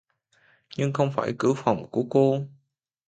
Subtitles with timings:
[0.77, 2.39] Nhưng không phải cửa phòng của cô